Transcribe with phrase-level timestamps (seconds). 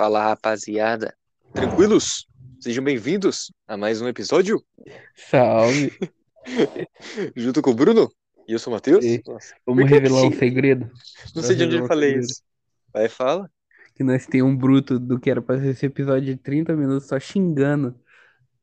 [0.00, 1.14] Fala rapaziada,
[1.52, 2.26] tranquilos?
[2.58, 4.64] Sejam bem-vindos a mais um episódio
[5.14, 5.92] Salve.
[7.36, 8.10] junto com o Bruno.
[8.48, 9.04] E eu sou o Matheus.
[9.04, 9.22] E-
[9.66, 10.90] Vamos revelar um segredo.
[11.36, 12.30] Não sei de onde eu falei segredo.
[12.30, 12.42] isso.
[12.94, 13.50] Vai, fala.
[13.94, 17.06] Que nós tem um bruto do que era pra ser esse episódio de 30 minutos
[17.06, 17.94] só xingando.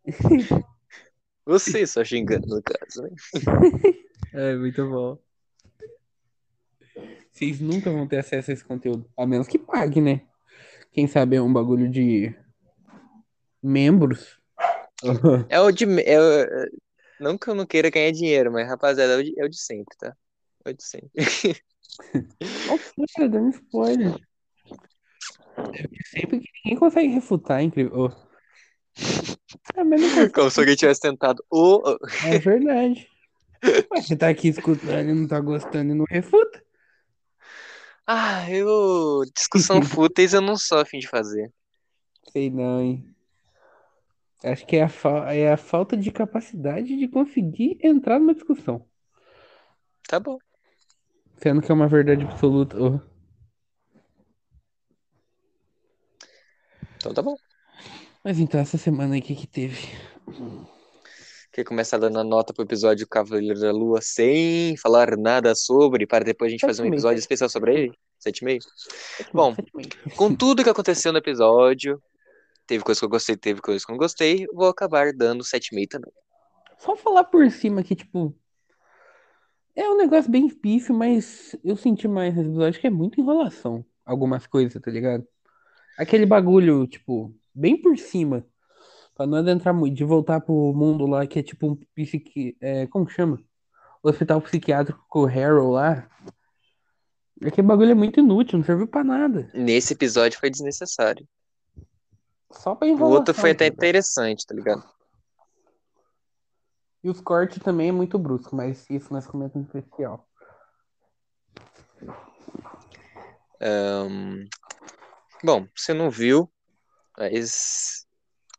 [1.45, 3.09] Você só xingando no caso, né?
[4.33, 5.19] É, muito bom.
[7.31, 9.07] Vocês nunca vão ter acesso a esse conteúdo.
[9.15, 10.23] A menos que pague, né?
[10.97, 12.35] Quem sabe é um bagulho de
[13.61, 14.35] membros.
[15.47, 15.85] É o de.
[16.01, 16.69] É o-
[17.19, 19.61] Não que eu não queira ganhar dinheiro, mas rapaziada, é o de, é o de
[19.61, 20.15] sempre, tá?
[20.65, 21.11] É o de sempre.
[22.97, 24.15] Nossa, dando spoiler.
[25.71, 28.11] É que sempre que ninguém consegue refutar, é incrível.
[29.75, 30.31] É, não consegue.
[30.33, 31.43] Como se alguém tivesse tentado.
[31.51, 31.83] Ô.
[32.25, 33.07] É verdade.
[33.91, 36.63] Você tá aqui escutando e não tá gostando e não refuta.
[38.07, 39.23] Ah, eu.
[39.35, 41.51] Discussão fúteis eu não sou a fim de fazer.
[42.31, 43.13] Sei não, hein?
[44.43, 48.85] Acho que é a, fa- é a falta de capacidade de conseguir entrar numa discussão.
[50.07, 50.37] Tá bom.
[51.37, 52.77] Sendo que é uma verdade absoluta.
[52.81, 52.99] Ô,
[56.97, 57.35] Então tá bom.
[58.23, 59.77] Mas então, essa semana aí, o que que teve?
[61.57, 66.23] Quer começar dando a nota pro episódio Cavaleiro da Lua sem falar nada sobre, para
[66.23, 66.93] depois a gente fazer um 7,5.
[66.93, 67.93] episódio especial sobre ele?
[68.23, 68.59] 7,5?
[69.33, 69.55] Bom,
[70.15, 71.99] Com tudo que aconteceu no episódio,
[72.67, 75.87] teve coisa que eu gostei, teve coisa que eu não gostei, vou acabar dando 7,5
[75.89, 76.11] também.
[76.77, 78.37] Só falar por cima que, tipo.
[79.75, 83.83] É um negócio bem pífio, mas eu senti mais nesse episódio que é muito enrolação.
[84.05, 85.27] Algumas coisas, tá ligado?
[85.97, 88.45] Aquele bagulho, tipo, bem por cima.
[89.17, 92.55] Pra não adentrar muito, de voltar pro mundo lá que é tipo um psiqui...
[92.61, 93.43] é, como que chama?
[94.03, 96.07] Hospital psiquiátrico com o Harold lá.
[97.43, 99.49] Aquele bagulho é muito inútil, não serviu pra nada.
[99.55, 101.27] Nesse episódio foi desnecessário.
[102.51, 103.17] Só pra O enrolação.
[103.17, 104.87] outro foi até tá interessante, tá ligado?
[107.03, 110.27] E os cortes também é muito brusco, mas isso nós comentamos no especial.
[113.59, 114.45] Ahn,
[115.43, 116.51] Bom, você não viu,
[117.17, 118.06] mas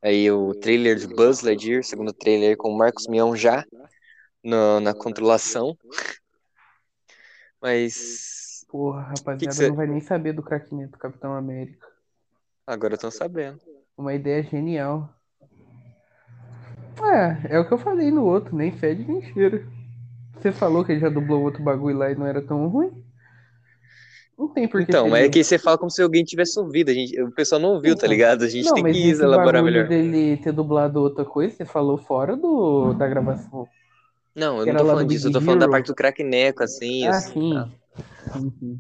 [0.03, 3.65] aí o trailer de Buzz Lightyear, segundo trailer com o Marcos Mion já
[4.45, 5.77] na, na controlação.
[7.61, 11.87] Mas Porra, rapaziada, cê- não vai nem saber do craquinete do Capitão América.
[12.67, 13.61] agora estão sabendo.
[13.99, 15.15] Uma ideia genial.
[17.03, 19.65] É, é o que eu falei no outro, nem fede nem cheira.
[20.35, 23.05] Você falou que ele já dublou outro bagulho lá e não era tão ruim?
[24.39, 26.91] Não tem por que Então, é que você fala como se alguém tivesse ouvido.
[26.91, 28.45] A gente, o pessoal não ouviu, tá Não, ligado?
[28.45, 29.89] A gente Não, tem mas que elaborar melhor.
[29.89, 33.67] dele ter dublado outra coisa, você falou fora do, da gravação.
[34.37, 36.63] Não, eu Que não tô falando do disso, eu tô falando da parte do craqueneco,
[36.63, 37.05] assim.
[37.07, 37.55] Ah, assim, sim.
[37.55, 38.39] tá?
[38.39, 38.79] Uhum.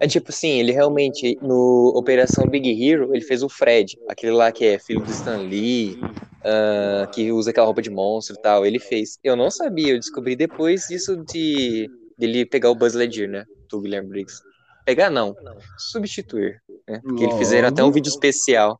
[0.00, 4.50] É tipo assim, ele realmente, no Operação Big Hero, ele fez o Fred, aquele lá
[4.52, 5.98] que é filho do Stan Lee,
[6.44, 9.18] ah, que usa aquela roupa de monstro e tal, ele fez.
[9.22, 13.80] Eu não sabia, eu descobri depois disso de dele pegar o Buzz Lightyear, né, do
[13.80, 14.42] Guilherme Briggs.
[14.84, 15.36] Pegar não,
[15.76, 18.78] substituir, né, porque eles fizeram até um vídeo especial.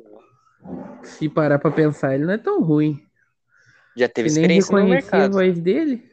[1.03, 3.03] Se parar pra pensar, ele não é tão ruim.
[3.97, 5.33] Já teve Você nem experiência no reconhecia a mercado.
[5.33, 6.09] voz dele?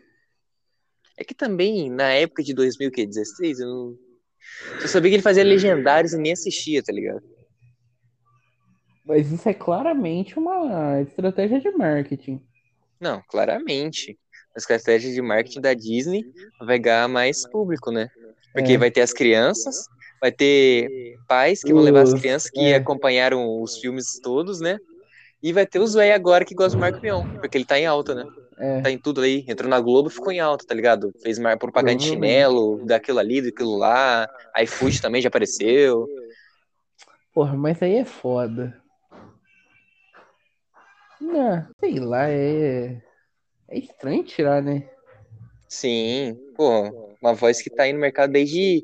[1.18, 3.97] É que também, na época de 2016, eu não...
[4.81, 7.24] Eu sabia que ele fazia legendários e nem assistia, tá ligado?
[9.06, 12.44] Mas isso é claramente uma estratégia de marketing.
[13.00, 14.18] Não, claramente.
[14.56, 16.24] A estratégia de marketing da Disney
[16.59, 18.09] vai ganhar mais público, né?
[18.56, 18.78] Porque É.
[18.78, 19.86] vai ter as crianças,
[20.22, 22.76] vai ter pais que vão levar as crianças que é.
[22.76, 24.80] acompanharam os filmes todos, né?
[25.44, 27.86] E vai ter os velhos agora que gostam do Marco Mion, porque ele tá em
[27.86, 28.26] alta, né?
[28.58, 28.82] É.
[28.82, 29.44] Tá em tudo aí.
[29.48, 31.12] Entrou na Globo, ficou em alta, tá ligado?
[31.22, 32.34] Fez mais propaganda de Provavelmente.
[32.34, 34.28] chinelo, daquilo ali, daquilo lá.
[34.64, 36.08] iFood também já apareceu.
[37.34, 38.82] Porra, mas aí é foda.
[41.20, 43.02] Não, sei lá, é.
[43.68, 44.88] É estranho tirar, né?
[45.68, 48.84] Sim, pô, uma voz que tá aí no mercado desde.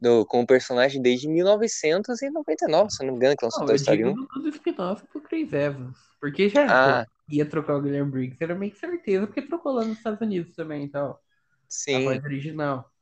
[0.00, 3.76] Do, com o personagem desde 1999, se eu não me engano, que lançou Não, Toy
[3.76, 4.14] Story digo 1.
[4.14, 5.98] do, do spin-off pro Chris Evans.
[6.20, 9.84] Porque já Ah, ia trocar o Guilherme Briggs, era meio que certeza, porque trocou lá
[9.84, 11.12] nos Estados Unidos também e tal.
[11.12, 11.18] A
[11.68, 12.04] sim.
[12.04, 12.92] voz original.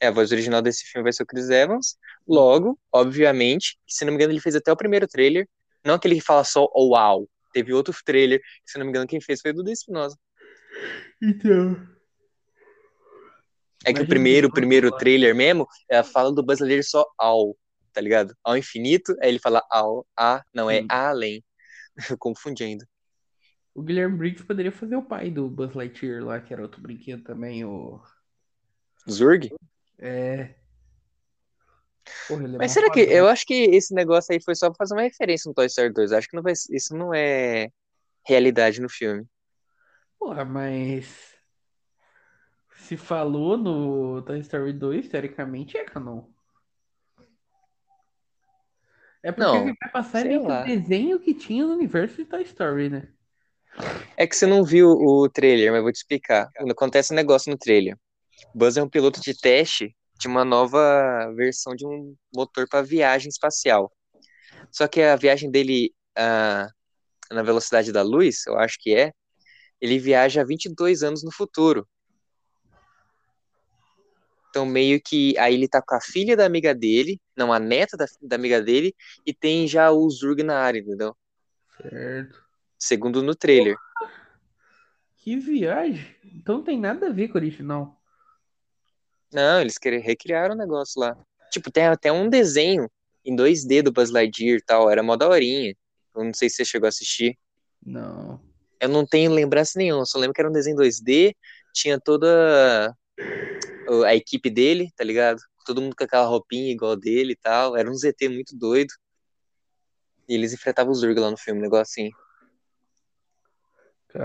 [0.00, 1.96] É, a voz original desse filme vai ser o Chris Evans.
[2.28, 5.48] Logo, obviamente, se não me engano, ele fez até o primeiro trailer.
[5.84, 7.28] Não aquele que fala só oh, uau.
[7.52, 10.16] Teve outro trailer, que, se não me engano, quem fez foi o Dudu Espinosa.
[11.22, 11.95] Então.
[13.86, 17.06] É que o primeiro, o primeiro trailer mesmo, é a fala do Buzz Lightyear só
[17.16, 17.56] ao,
[17.92, 18.34] tá ligado?
[18.42, 21.44] Ao infinito, aí ele fala ao, a, não, é a além.
[22.10, 22.86] Eu confundi ainda.
[23.72, 27.22] O Guilherme Briggs poderia fazer o pai do Buzz Lightyear lá, que era outro brinquedo
[27.22, 28.00] também, o.
[29.08, 29.54] Zurg?
[29.98, 30.54] É.
[32.26, 33.04] Porra, é Mas será que.
[33.04, 33.16] fodão.
[33.16, 35.92] Eu acho que esse negócio aí foi só pra fazer uma referência no Toy Story
[35.92, 36.12] 2.
[36.12, 37.70] Acho que não vai, isso não é
[38.26, 39.24] realidade no filme.
[40.18, 41.35] Porra, mas.
[42.86, 46.22] Se falou no Toy Story 2, teoricamente é canon.
[49.20, 52.18] É porque Não, ele vai passar sei meio que o desenho que tinha no universo
[52.18, 53.08] de Toy Story, né?
[54.16, 56.48] É que você não viu o trailer, mas vou te explicar.
[56.56, 57.98] Quando acontece um negócio no trailer.
[58.54, 60.80] Buzz é um piloto de teste de uma nova
[61.34, 63.92] versão de um motor para viagem espacial.
[64.70, 66.68] Só que a viagem dele ah,
[67.32, 69.12] na velocidade da luz, eu acho que é,
[69.80, 71.84] ele viaja 22 anos no futuro.
[74.56, 77.94] Então, meio que aí ele tá com a filha da amiga dele, não, a neta
[77.94, 81.14] da, da amiga dele, e tem já o Zurg na área, entendeu?
[81.76, 82.42] Certo.
[82.78, 83.76] Segundo no trailer.
[85.18, 86.06] Que viagem.
[86.24, 88.00] Então não tem nada a ver com o original.
[89.30, 91.14] Não, eles querem recriar o negócio lá.
[91.50, 92.90] Tipo, tem até um desenho
[93.26, 95.76] em 2D do Buzz Lightyear e tal, era mó daorinha.
[96.14, 97.38] Eu não sei se você chegou a assistir.
[97.84, 98.40] Não.
[98.80, 101.34] Eu não tenho lembrança nenhuma, só lembro que era um desenho 2D,
[101.74, 102.96] tinha toda
[104.04, 105.40] a equipe dele, tá ligado?
[105.64, 107.76] Todo mundo com aquela roupinha igual dele e tal.
[107.76, 108.92] Era um ZT muito doido.
[110.28, 112.10] E eles enfrentavam os Zurg lá no filme, um negócio assim.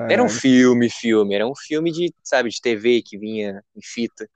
[0.09, 0.29] Era um Caralho.
[0.29, 1.35] filme, filme.
[1.35, 4.27] Era um filme de, sabe, de TV que vinha em fita.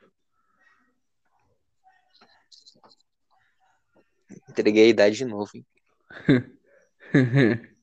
[4.50, 5.66] Entreguei a idade de novo, hein?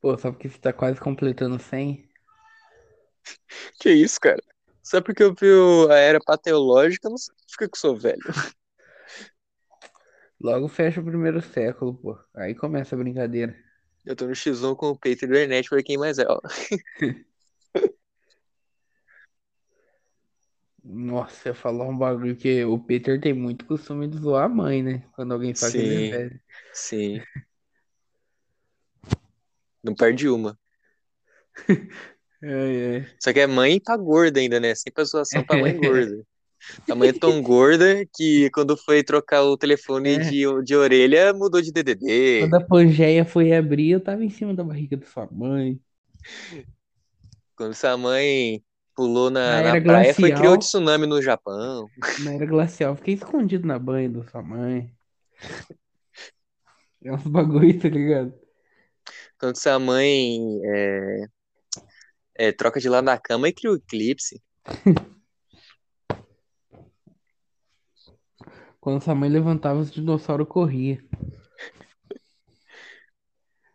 [0.00, 2.08] Pô, só porque você tá quase completando 100?
[3.78, 4.42] Que isso, cara?
[4.90, 5.46] Só porque eu vi
[5.88, 8.18] a era pateológica, não significa que eu sou velho.
[10.40, 12.18] Logo fecha o primeiro século, pô.
[12.34, 13.56] Aí começa a brincadeira.
[14.04, 16.40] Eu tô no X1 com o Peter do Ernet pra quem mais é, ó.
[20.82, 24.82] Nossa, eu falar um bagulho que o Peter tem muito costume de zoar a mãe,
[24.82, 25.04] né?
[25.12, 26.40] Quando alguém fala que ele é velho.
[26.72, 27.22] Sim.
[29.84, 30.58] Não perde uma.
[32.42, 33.20] Ai, ai.
[33.22, 34.74] Só que é mãe pra gorda ainda, né?
[34.74, 36.24] Sempre a zoação pra mãe gorda.
[36.88, 40.18] A mãe é tão gorda que quando foi trocar o telefone É.
[40.18, 42.00] de, de orelha, mudou de DDD.
[42.36, 45.80] Quando a Pangeia foi abrir, eu tava em cima da barriga da sua mãe.
[47.56, 48.62] Quando sua mãe
[48.94, 50.58] pulou na, Na na praia, foi criou glacial.
[50.58, 51.88] tsunami no Japão.
[52.16, 54.94] Na era glacial, fiquei escondido na banha da sua mãe.
[57.04, 58.34] É uns bagulho, tá ligado?
[59.38, 61.24] Quando sua mãe é,
[62.40, 64.42] é, troca de lado na cama e cria o eclipse.
[68.80, 70.96] Quando sua mãe levantava, os dinossauros corriam.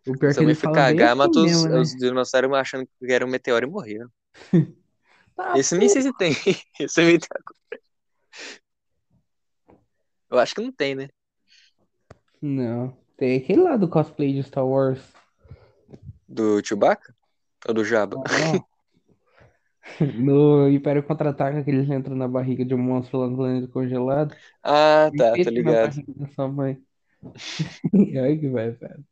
[0.08, 1.78] O pior é que Sua mãe ele foi cagar, matou os, mesmo, né?
[1.80, 4.10] os dinossauros achando que era um meteoro e morreram.
[5.36, 6.32] Tá, Esse nem sei se tem.
[6.80, 7.02] Esse.
[10.32, 11.10] Eu acho que não tem, né?
[12.42, 12.98] Não.
[13.18, 15.02] Tem aquele lá do cosplay de Star Wars.
[16.26, 17.15] Do Chewbacca?
[17.68, 18.18] Ou do Jabba?
[20.18, 24.36] No Império Contra-Ataca, que eles entram na barriga de um monstro lá no planeta congelado.
[24.64, 25.96] Ah, tá, na ligado.
[26.08, 26.82] da sua mãe.
[28.22, 29.06] Ai, que vai, velho.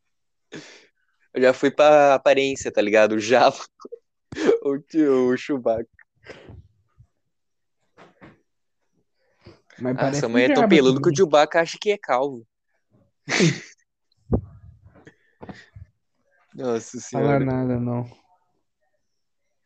[1.31, 3.13] Eu já fui pra aparência, tá ligado?
[3.13, 3.55] O Jabba.
[4.63, 5.87] O, tio- o Chewbacca.
[9.79, 11.15] Mas Ah, sua mãe é tão peludo que o.
[11.15, 12.47] Chewbacca acha que é calvo.
[16.55, 17.45] Nossa Fala senhora.
[17.45, 18.22] nada, não.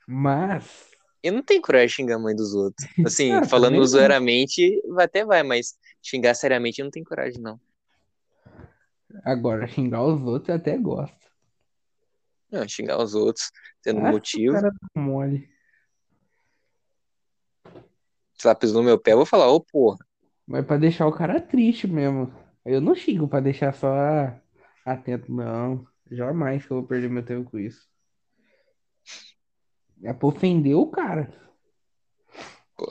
[0.07, 0.89] Mas,
[1.21, 2.87] Eu não tenho coragem de xingar a mãe dos outros.
[3.05, 7.59] Assim, Ah, falando zoeiramente, até vai, mas xingar seriamente eu não tenho coragem, não.
[9.23, 11.17] agora, xingar os outros eu até gosto.
[12.49, 14.53] Não, xingar os outros, tendo Acho motivo.
[14.53, 15.49] cara dá mole.
[18.37, 19.97] Se ela pisou no meu pé, eu vou falar, ô porra.
[20.45, 22.31] Mas pra deixar o cara triste mesmo.
[22.63, 23.89] Eu não xingo pra deixar só
[24.85, 25.85] atento, não.
[26.09, 27.85] Jamais que eu vou perder meu tempo com isso.
[30.03, 31.33] É pra ofender o cara.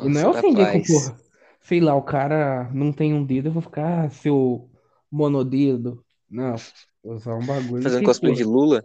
[0.03, 0.87] Não é tá ofender com, paz.
[0.87, 1.21] porra,
[1.61, 4.69] sei lá, o cara não tem um dedo, eu vou ficar ah, seu
[5.11, 6.05] monodedo.
[6.29, 6.57] Não,
[7.03, 8.85] vou usar um bagulho Fazendo cosplay porra, de Lula?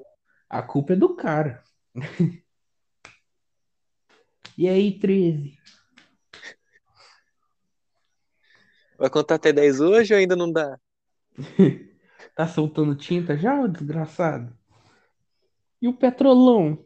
[0.49, 1.63] a culpa é do cara.
[4.57, 5.57] E aí, 13?
[8.99, 10.77] Vai contar até 10 hoje ou ainda não dá?
[12.35, 14.55] Tá soltando tinta já, ô desgraçado?
[15.81, 16.85] E o petrolão?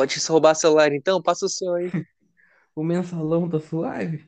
[0.00, 1.20] pode roubar celular então?
[1.20, 1.90] Passa o seu aí.
[2.74, 4.26] o mensalão da sua live?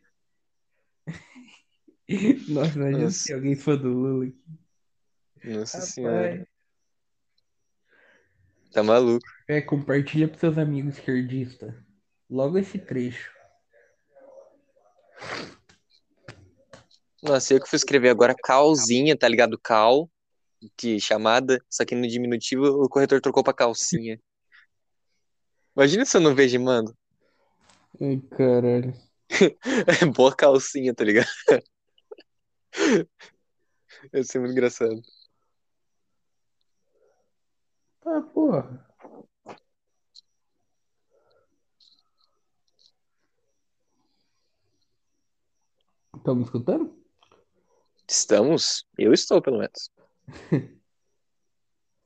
[2.49, 3.19] Nossa, imagina Nossa.
[3.19, 4.37] se alguém for do Lula aqui.
[5.45, 5.95] Nossa Rapaz.
[5.95, 6.47] senhora.
[8.71, 9.27] Tá maluco.
[9.49, 11.75] É, compartilha pros seus amigos esquerdistas.
[12.29, 13.33] Logo esse trecho.
[17.23, 19.59] Nossa, eu que fui escrever agora calzinha, tá ligado?
[19.59, 20.11] Cal,
[20.77, 24.19] que chamada, só que no diminutivo o corretor trocou pra calcinha.
[25.77, 26.97] Imagina se eu não vejo mando.
[28.01, 28.95] Ai, caralho.
[30.03, 31.27] É boa calcinha, tá ligado?
[34.13, 35.01] Ia ser muito engraçado.
[38.05, 38.87] Ah, porra.
[46.15, 46.95] Estão me escutando?
[48.09, 48.87] Estamos?
[48.99, 49.91] Eu estou, pelo menos.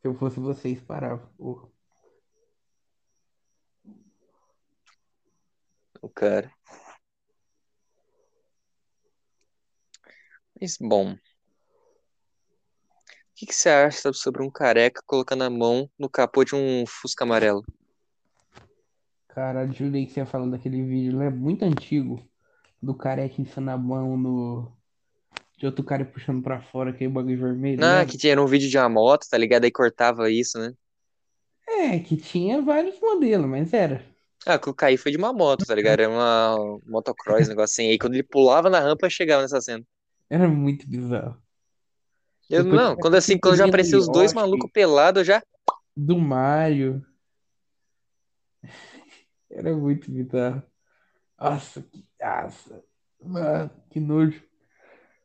[0.00, 1.26] Se eu fosse vocês, parava.
[1.36, 1.68] Porra.
[6.06, 6.48] O cara.
[10.60, 11.14] Mas, bom.
[11.14, 11.18] O
[13.34, 17.24] que, que você acha sobre um careca colocando a mão no capô de um Fusca
[17.24, 17.64] amarelo?
[19.26, 21.28] Caralho, jurei que você ia falar daquele vídeo, né?
[21.28, 22.24] Muito antigo.
[22.80, 24.72] Do careca ensinando a mão no.
[25.58, 27.82] De outro cara puxando pra fora, aquele bagulho vermelho.
[27.82, 28.06] Ah, lembra?
[28.06, 29.64] que tinha um vídeo de uma moto, tá ligado?
[29.64, 30.72] Aí cortava isso, né?
[31.68, 34.15] É, que tinha vários modelos, mas era.
[34.46, 36.00] Ah, que o Caí foi de uma moto, tá ligado?
[36.00, 37.90] Era uma motocross, um negócio assim.
[37.90, 39.84] Aí quando ele pulava na rampa, chegava nessa cena.
[40.30, 41.36] Era muito bizarro.
[42.48, 45.42] Eu, Depois não, quando assim, quando já apareceu os dois malucos pelados, eu já.
[45.96, 47.04] Do Mario.
[49.50, 50.62] Era muito bizarro.
[51.40, 52.04] Nossa, que.
[52.20, 52.84] Nossa.
[53.20, 54.40] Mano, que nojo.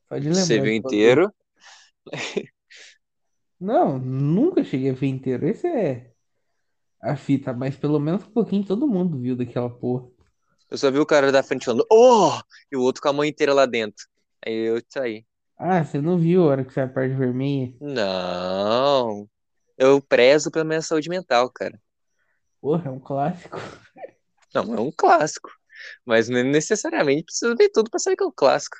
[0.09, 0.41] Pode lembrar.
[0.41, 1.31] Você viu inteiro.
[3.59, 5.47] Não, nunca cheguei a ver inteiro.
[5.47, 6.10] Esse é
[7.01, 10.07] a fita, mas pelo menos um pouquinho todo mundo viu daquela porra.
[10.69, 12.39] Eu só vi o cara da frente falando, oh!
[12.71, 14.05] E o outro com a mão inteira lá dentro.
[14.45, 15.25] Aí eu saí.
[15.57, 17.73] Ah, você não viu a hora que sai a parte vermelha?
[17.81, 19.29] Não.
[19.77, 21.79] Eu prezo pela minha saúde mental, cara.
[22.61, 23.57] Porra, é um clássico.
[24.53, 25.49] Não, é um clássico.
[26.05, 28.77] Mas não necessariamente precisa ver tudo pra saber que é um clássico.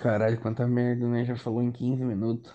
[0.00, 1.24] Caralho, quanta merda, né?
[1.24, 2.52] Já falou em 15 minutos.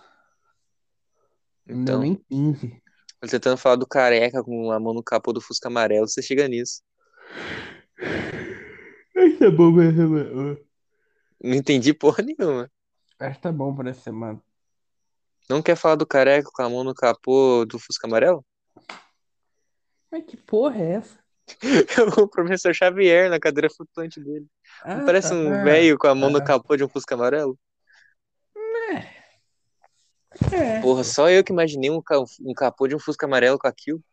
[1.65, 2.81] Não deu Então, nem 15.
[3.21, 6.47] Eu tentando falar do careca com a mão no capô do Fusca amarelo, você chega
[6.47, 6.81] nisso.
[9.15, 10.57] Acho que tá bom pra semana.
[11.43, 12.71] Não entendi porra nenhuma.
[13.19, 14.41] Acho que tá bom pra essa semana.
[15.49, 18.45] Não quer falar do careca com a mão no capô do Fusca amarelo?
[20.11, 21.19] Mas que porra é essa?
[22.21, 24.45] o professor Xavier na cadeira flutuante dele.
[24.85, 25.35] Não Ah, parece tá.
[25.35, 26.45] um velho com a mão no tá.
[26.45, 27.57] capô de um Fusca amarelo?
[30.51, 30.81] É.
[30.81, 32.01] Porra, só eu que imaginei um,
[32.41, 34.03] um capô de um Fusca amarelo com aquilo.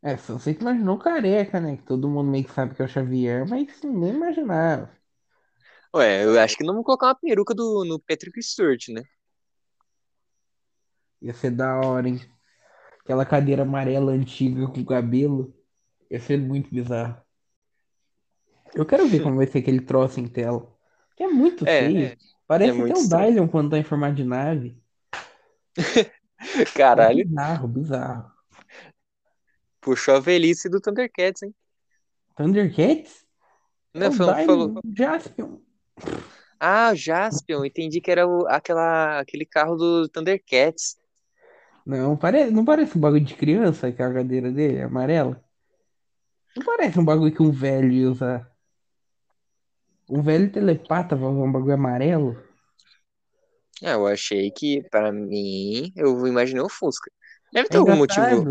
[0.00, 1.76] É, só você que imaginou careca, né?
[1.76, 4.90] Que todo mundo meio que sabe que é o Xavier, mas ninguém imaginava.
[5.94, 9.02] Ué, eu acho que não vou colocar uma peruca do, no Patrick Stewart, né?
[11.22, 12.20] Ia ser da hora, hein?
[13.00, 15.54] Aquela cadeira amarela antiga com cabelo.
[16.10, 17.22] Ia ser muito bizarro.
[18.74, 20.66] Eu quero ver como vai ser aquele troço em tela.
[21.16, 22.16] Que é muito É, feio.
[22.58, 23.08] Parece é até o.
[23.08, 24.76] Dylion quando tá em formato de nave.
[26.44, 28.30] É Caralho, bizarro, bizarro.
[29.80, 31.54] puxou a velhice do Thundercats, hein?
[32.36, 33.24] Thundercats?
[33.94, 35.60] É Né, o falou, falou- Jaspion.
[36.60, 40.96] Ah, Jaspion, entendi que era o, aquela, aquele carro do Thundercats.
[41.86, 45.42] Não, parece, não parece um bagulho de criança, que é a cadeira dele, é amarela?
[46.56, 48.51] Não parece um bagulho que um velho ia usar.
[50.08, 52.36] Um velho telepata vai usar um bagulho amarelo?
[53.82, 57.10] Ah, eu achei que, para mim, eu imaginei o Fusca.
[57.52, 58.46] Deve É ter algum motivo.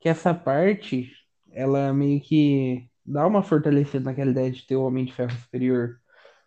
[0.00, 1.10] que essa parte,
[1.52, 6.00] ela meio que dá uma fortalecida naquela ideia de ter o Homem de Ferro superior.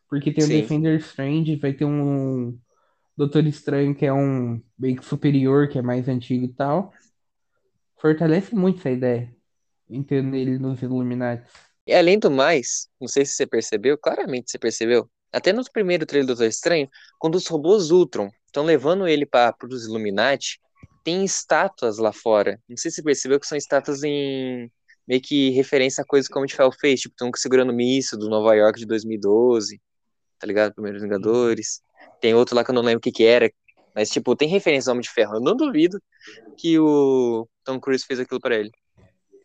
[0.10, 0.52] Porque tem o Sim.
[0.52, 2.58] Defender Strange, vai ter um
[3.18, 6.94] Doutor Estranho que é um meio que superior, que é mais antigo e tal.
[8.02, 9.34] Fortalece muito essa ideia.
[9.90, 11.50] Entendo ele nos Illuminati.
[11.86, 16.06] E além do mais, não sei se você percebeu, claramente você percebeu, até no primeiro
[16.06, 20.60] trailer do Doutor Estranho, quando os robôs Ultron estão levando ele para os Illuminati,
[21.04, 22.60] tem estátuas lá fora.
[22.68, 24.70] Não sei se você percebeu que são estátuas em
[25.08, 28.30] meio que referência a coisas como a gente fez, tipo, tem um segurando míssil do
[28.30, 29.82] Nova York de 2012,
[30.40, 30.74] tá ligado?
[30.74, 31.82] Primeiros Vingadores.
[32.20, 33.52] Tem outro lá que eu não lembro o que que era,
[33.96, 35.36] mas tipo, tem referência ao Homem de Ferro.
[35.36, 36.02] Eu não duvido
[36.58, 38.72] que o Tom Cruise fez aquilo para ele.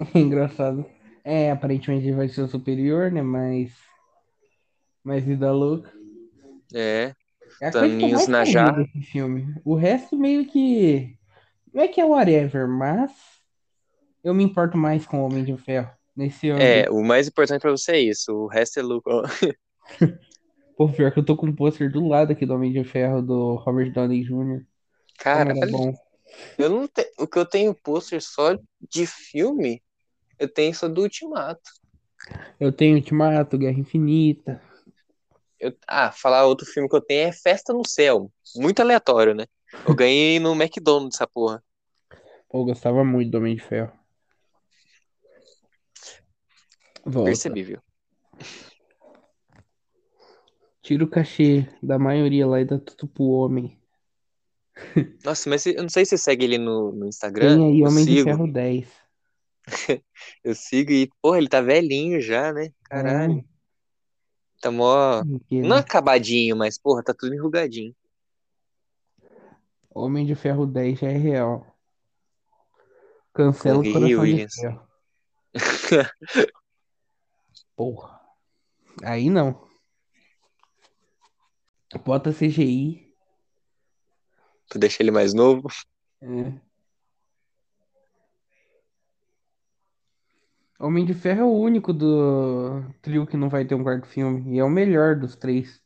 [0.15, 0.85] Engraçado.
[1.29, 3.21] É, aparentemente ele vai ser o superior, né?
[3.21, 3.73] Mas.
[5.03, 5.93] Mas vida louca.
[6.73, 7.13] É,
[7.61, 8.87] É Taninhos na jarra.
[9.11, 9.53] filme.
[9.65, 11.19] O resto meio que.
[11.75, 13.11] Não é que é whatever, mas.
[14.23, 15.91] Eu me importo mais com o Homem de Ferro.
[16.15, 16.65] Nesse ângulo.
[16.65, 19.23] É, o mais importante pra você é isso, o resto é lucro.
[20.77, 23.21] Pô, pior que eu tô com um pôster do lado aqui do Homem de Ferro
[23.21, 24.65] do Robert Downey Jr.
[25.19, 25.93] Cara, era bom.
[26.57, 27.05] eu não te...
[27.19, 28.57] o que eu tenho pôster só
[28.89, 29.83] de filme,
[30.39, 31.71] eu tenho só do Ultimato.
[32.59, 34.61] Eu tenho Ultimato, Guerra Infinita.
[35.59, 38.31] Eu, ah, falar outro filme que eu tenho é Festa no Céu.
[38.57, 39.47] Muito aleatório, né?
[39.87, 41.63] Eu ganhei no McDonald's essa porra.
[42.49, 43.93] Pô, eu gostava muito do Homem de Ferro.
[47.05, 47.31] Volta.
[47.31, 47.81] Percebi, viu?
[50.83, 53.79] Tira o cachê da maioria lá e dá tudo pro homem.
[55.25, 57.57] Nossa, mas eu não sei se você segue ele no, no Instagram.
[57.57, 58.25] Tem aí Homem de sigo.
[58.25, 59.06] Ferro 10.
[60.45, 62.73] Eu sigo e, porra, ele tá velhinho já, né?
[62.85, 63.45] Caralho.
[64.61, 65.23] Tá mó.
[65.51, 65.79] Não né?
[65.79, 67.95] acabadinho, mas, porra, tá tudo enrugadinho.
[69.91, 71.77] Homem de Ferro 10 já é real.
[73.33, 74.87] Cancela o coração de ferro.
[77.77, 78.21] Porra.
[79.05, 79.67] Aí não.
[82.05, 83.15] Bota CGI.
[84.69, 85.69] Tu deixa ele mais novo.
[86.21, 86.66] É.
[90.79, 94.55] Homem de Ferro é o único do trio que não vai ter um quarto filme.
[94.55, 95.81] E é o melhor dos três.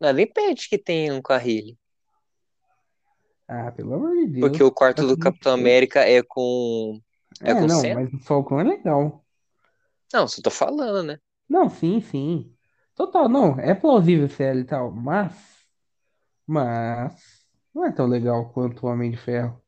[0.00, 1.76] Nada impede que tenha um Carrilho.
[3.46, 4.48] Ah, pelo amor de Deus.
[4.48, 7.00] Porque o quarto do Capitão América é com.
[7.40, 8.00] É, É, com não, Senna?
[8.00, 9.24] mas o Falcão é legal.
[10.12, 11.18] Não, só tô falando, né?
[11.48, 12.54] Não, sim, sim.
[12.94, 15.34] Total, não, é plausível ser ela e tal, mas,
[16.46, 17.14] mas,
[17.74, 19.60] não é tão legal quanto o Homem de Ferro.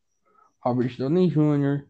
[0.61, 1.87] Robert Downey Jr.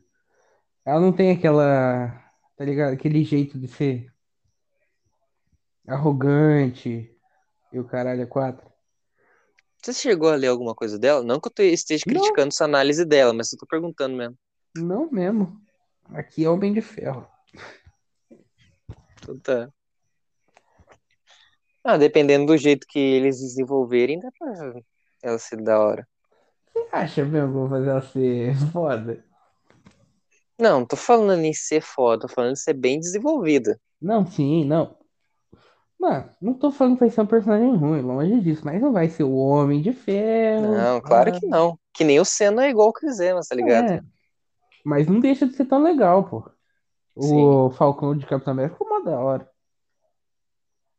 [0.84, 2.21] Ela não tem aquela,
[2.62, 2.92] tá ligado?
[2.92, 4.06] Aquele jeito de ser
[5.84, 7.12] arrogante
[7.72, 8.70] e o caralho é quatro.
[9.82, 11.24] Você chegou a ler alguma coisa dela?
[11.24, 12.14] Não que eu te- esteja Não.
[12.14, 14.38] criticando essa análise dela, mas eu tô perguntando mesmo.
[14.76, 15.60] Não mesmo.
[16.10, 17.26] Aqui é Homem de Ferro.
[19.20, 19.68] Então tá.
[21.82, 24.80] Ah, dependendo do jeito que eles desenvolverem, dá pra
[25.20, 26.06] ela ser da hora.
[26.72, 29.31] Você acha mesmo que eu vou fazer ela ser foda?
[30.62, 33.80] Não, não tô falando em ser foda, tô falando em ser bem desenvolvida.
[34.00, 34.96] Não, sim, não.
[35.98, 39.08] Mano, não tô falando que vai ser um personagem ruim, longe disso, mas não vai
[39.08, 40.72] ser o Homem de Ferro.
[40.72, 41.76] Não, claro ah, que não.
[41.92, 43.90] Que nem o Senna é igual o Chris Evans, tá ligado?
[43.90, 44.00] É,
[44.84, 46.48] mas não deixa de ser tão legal, pô.
[47.14, 49.48] O Falcão de Capitão América ficou mó da hora.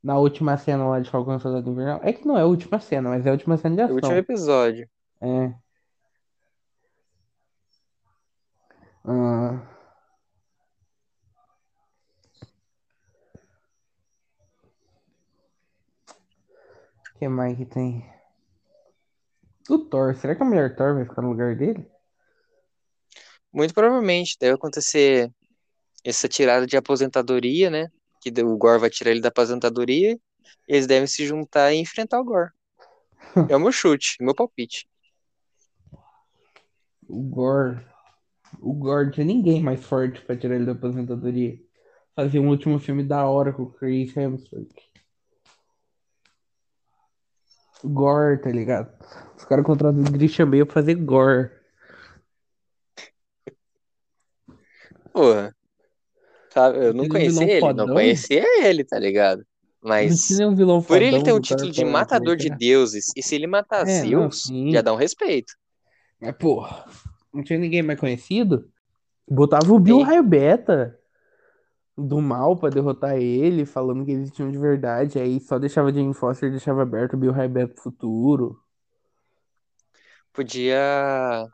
[0.04, 2.02] Na última cena lá de Falcão e Soldado Invernal.
[2.04, 3.96] É que não é a última cena, mas é a última cena de O ação.
[3.96, 4.90] último episódio.
[5.22, 5.54] É.
[9.06, 9.60] Ah.
[17.16, 18.06] O que mais que tem?
[19.70, 20.16] O Thor.
[20.16, 21.90] Será que a mulher Thor vai ficar no lugar dele?
[23.52, 25.32] Muito provavelmente deve acontecer
[26.04, 27.88] essa tirada de aposentadoria, né?
[28.22, 30.18] Que o Gore vai tirar ele da aposentadoria.
[30.68, 32.52] Eles devem se juntar e enfrentar o Gore.
[33.50, 34.88] É o meu chute, meu palpite.
[37.08, 37.93] O Gore.
[38.60, 41.58] O Gore não tinha ninguém mais forte pra tirar ele da aposentadoria.
[42.16, 44.70] Fazer um último filme da hora com o Chris Hemsworth.
[47.84, 48.94] Gore, tá ligado?
[49.38, 51.50] Os caras contratam o Christian Bale pra fazer Gore.
[55.12, 55.56] Porra.
[56.52, 57.88] Sabe, eu não Aquele conhecia ele, fodão.
[57.88, 59.40] não conhecia ele, tá ligado?
[59.82, 62.50] Não Mas tinha um vilão por ele fodão ter o título de pra- matador de
[62.50, 64.44] deuses, e se ele matar É, não, Zeus,
[64.84, 65.54] dá um respeito.
[66.22, 66.86] Mas, porra,
[67.34, 68.70] não tinha ninguém mais conhecido?
[69.28, 70.04] Botava o Bill Sim.
[70.04, 71.00] Raio Beta
[71.98, 75.20] do mal pra derrotar ele, falando que eles tinham de verdade.
[75.20, 78.60] Aí só deixava Jane Foster e deixava aberto o Bill Raio Beta pro futuro.
[80.32, 81.48] Podia.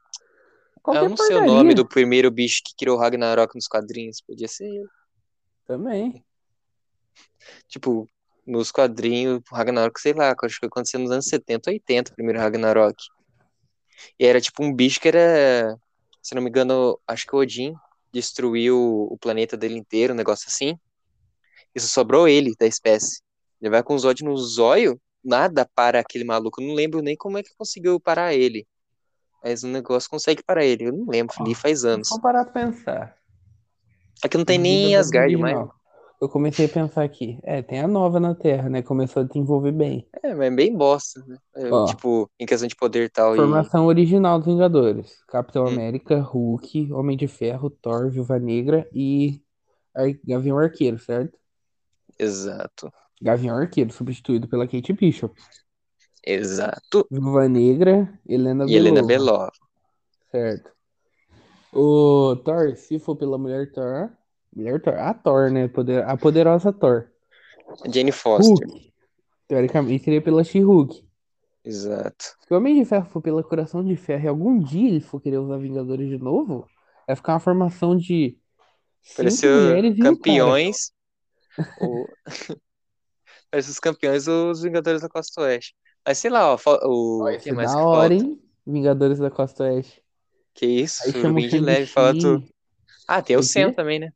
[0.82, 4.22] Qualquer eu não sei o nome do primeiro bicho que criou o Ragnarok nos quadrinhos.
[4.22, 4.88] Podia ser ele.
[5.68, 6.24] também.
[7.68, 8.08] Tipo,
[8.48, 12.40] nos quadrinhos, o Ragnarok, sei lá, acho que aconteceu nos anos 70, 80, o primeiro
[12.40, 12.96] Ragnarok.
[14.20, 15.78] E era tipo um bicho que era,
[16.22, 17.74] se não me engano, acho que o Odin
[18.12, 20.78] destruiu o planeta dele inteiro, um negócio assim.
[21.74, 23.22] Isso sobrou ele, da espécie.
[23.62, 26.62] Ele vai com os olhos no zóio, nada para aquele maluco.
[26.62, 28.68] Eu não lembro nem como é que conseguiu parar ele.
[29.44, 30.86] Mas o negócio consegue parar ele.
[30.86, 32.10] Eu não lembro, li faz anos.
[32.10, 33.18] Vamos parar pra pensar.
[34.24, 35.56] Aqui não tem nem Asgard mais.
[35.56, 35.79] original.
[36.22, 37.40] Eu comecei a pensar aqui.
[37.44, 38.82] É, tem a nova na Terra, né?
[38.82, 40.06] Começou a desenvolver bem.
[40.22, 41.38] É, mas é bem bosta, né?
[41.56, 41.86] É, Ó.
[41.86, 43.36] tipo, em questão de poder e tal.
[43.36, 43.38] E...
[43.38, 45.70] Formação original dos Vingadores: Capitão Hum.
[45.70, 49.42] América, Hulk, Homem de Ferro, Thor, Viúva Negra e
[49.96, 51.38] Ar- Gavião Arqueiro, certo?
[52.18, 52.92] Exato.
[53.22, 55.34] Gavião Arqueiro, substituído pela Kate Bishop.
[56.26, 57.08] Exato.
[57.10, 59.52] Viúva Negra, Helena E Helena Belova, Belova.
[60.32, 60.72] certo?
[61.74, 64.12] O Thor, se for pela mulher Thor,
[64.56, 65.68] mulher Thor, a Thor, né?
[65.68, 67.10] Poder, a poderosa Thor.
[67.92, 68.68] Jane Foster.
[68.68, 68.94] Hulk,
[69.48, 71.08] teoricamente seria pela She-Hulk.
[71.64, 72.36] Exato.
[72.48, 75.22] Se o Homem de Ferro for pela Coração de Ferro e algum dia ele for
[75.22, 76.68] querer usar Vingadores de novo,
[77.06, 78.38] vai ficar uma formação de
[79.16, 79.52] Pareceu
[80.02, 80.92] campeões.
[81.80, 82.08] o-
[83.52, 85.76] Parece os campeões os Vingadores da Costa Oeste.
[86.06, 88.42] Mas sei lá, ó, o Vai que mais da que hora, hein?
[88.66, 90.04] Vingadores da Costa Oeste.
[90.54, 92.20] Que isso, bem de leve, fala tu.
[92.22, 92.54] Shang-Chi.
[93.08, 93.72] Ah, tem o quê?
[93.72, 94.12] também, né?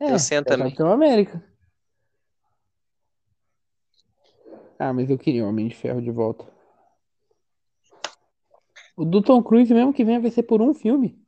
[0.00, 0.68] É, é o também.
[0.68, 1.42] Capitão América.
[4.78, 6.44] Ah, mas eu queria o Homem de Ferro de volta.
[8.96, 11.20] O do Tom Cruise mesmo que vem vai ser por um filme.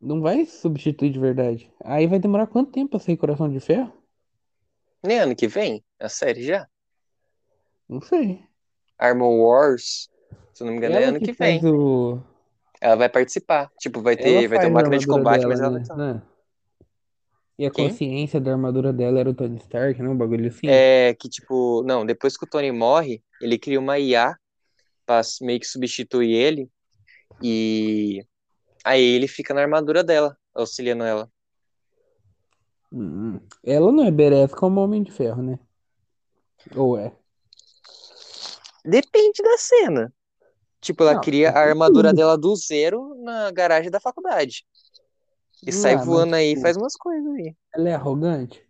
[0.00, 1.72] Não vai substituir de verdade.
[1.84, 3.92] Aí vai demorar quanto tempo pra sair Coração de Ferro?
[5.02, 6.68] Nem ano que vem, a série já.
[7.88, 8.42] Não sei.
[8.98, 10.10] Armor Wars,
[10.52, 11.72] se não me engano, é Ela ano que faz vem.
[11.72, 12.20] o...
[12.80, 13.70] Ela vai participar.
[13.78, 15.82] Tipo, vai Ela ter, vai ter uma máquina de combate, dela, mas ela vai né?
[15.82, 16.37] estar.
[17.58, 17.88] E a Quem?
[17.88, 20.08] consciência da armadura dela era o Tony Stark, né?
[20.08, 20.68] Um bagulho assim.
[20.68, 24.36] É que, tipo, não, depois que o Tony morre, ele cria uma IA
[25.06, 26.70] pra meio que substituir ele.
[27.42, 28.24] E
[28.84, 31.30] aí ele fica na armadura dela, auxiliando ela.
[32.92, 35.58] Hum, Ela não é badass como Homem de Ferro, né?
[36.76, 37.12] Ou é?
[38.84, 40.12] Depende da cena.
[40.80, 44.64] Tipo, ela Não, cria a armadura dela do zero na garagem da faculdade.
[45.66, 47.54] E sai mas, voando aí tipo, faz umas coisas aí.
[47.74, 48.68] ela é arrogante?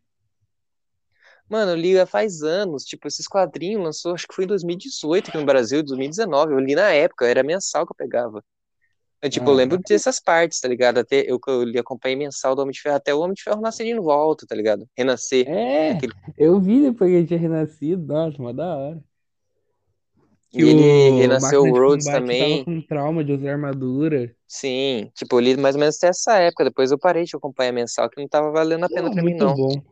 [1.48, 5.38] Mano, eu li faz anos, tipo, esses quadrinhos lançou, acho que foi em 2018 aqui
[5.38, 6.52] no Brasil, 2019.
[6.52, 8.44] Eu li na época, era mensal que eu pegava.
[9.22, 10.98] Eu, tipo, eu Ah, lembro dessas partes, tá ligado?
[10.98, 13.60] Até eu, eu li acompanhei mensal do Homem de Ferro, até o Homem de Ferro
[13.62, 14.88] nascer de volta, tá ligado?
[14.96, 15.50] Renascer.
[15.50, 16.14] é, Aquele...
[16.36, 19.04] eu vi depois que ele tinha renascido, nossa, mó da hora.
[20.52, 22.64] E ele renasceu máquina o de Rhodes combate tava também.
[22.64, 24.34] com trauma de usar armadura.
[24.46, 26.64] Sim, tipo, eu li mais ou menos até essa época.
[26.64, 29.34] Depois eu parei de acompanhar mensal, que não tava valendo a pena Pô, pra mim,
[29.34, 29.54] não.
[29.54, 29.82] bom.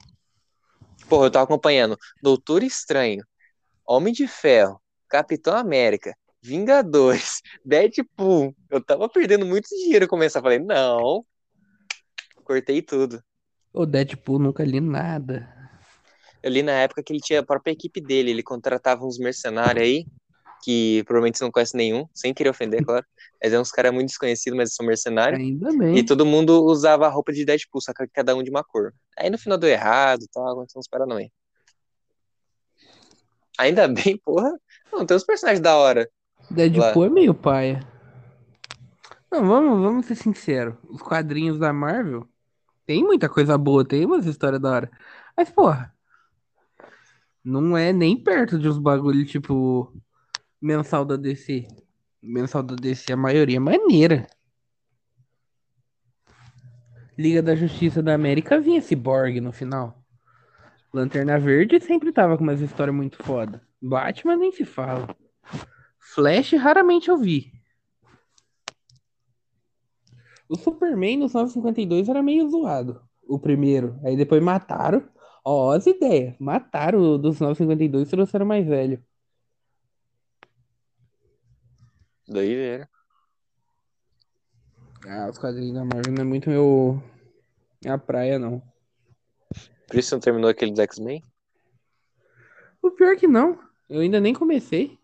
[1.09, 3.23] Porra, eu tava acompanhando Doutor Estranho,
[3.87, 8.55] Homem de Ferro, Capitão América, Vingadores, Deadpool.
[8.71, 10.41] Eu tava perdendo muito dinheiro começar.
[10.41, 11.25] Falei, não.
[12.45, 13.23] Cortei tudo.
[13.73, 15.53] O Deadpool nunca li nada.
[16.43, 18.31] Eu li na época que ele tinha a própria equipe dele.
[18.31, 20.07] Ele contratava uns mercenários aí,
[20.67, 23.07] que provavelmente você não conhece nenhum, sem querer ofender, claro.
[23.41, 25.41] Mas é uns caras muito desconhecidos, mas são mercenários.
[25.41, 26.05] Ainda E bem.
[26.05, 28.93] todo mundo usava a roupa de Deadpool, só que cada um de uma cor.
[29.17, 31.31] Aí no final deu errado e tal, aconteceu uns paranoia.
[33.57, 34.51] Ainda bem, porra.
[34.93, 36.57] Não, tem uns personagens da hora lá.
[36.57, 37.79] Deadpool é meio paia.
[39.31, 40.75] Não, vamos, vamos ser sinceros.
[40.91, 42.27] Os quadrinhos da Marvel
[42.85, 44.91] tem muita coisa boa, tem umas histórias da hora.
[45.37, 45.95] Mas, porra,
[47.45, 49.93] não é nem perto de uns bagulho tipo
[50.67, 51.69] mensal da DC.
[52.21, 54.27] Mensal da DC, a maioria é maneira.
[57.17, 60.05] Liga da Justiça da América vinha Cyborg no final.
[60.93, 63.63] Lanterna Verde sempre tava com umas histórias muito foda.
[63.81, 65.17] Batman nem se fala.
[66.01, 67.53] Flash raramente eu vi.
[70.49, 73.01] O Superman nos 952 era meio zoado.
[73.23, 73.99] O primeiro.
[74.05, 75.09] Aí depois mataram.
[75.45, 76.35] Ó, as ideias.
[76.41, 79.03] Mataram o dos 952 e trouxeram mais velho.
[82.29, 82.89] Doideira.
[85.07, 87.03] Ah, os quadrinhos da Marvel não é muito meu.
[87.83, 88.61] Minha praia, não.
[89.87, 91.23] Por isso não terminou aquele dos X-Men?
[92.83, 93.59] O pior que não.
[93.89, 94.99] Eu ainda nem comecei.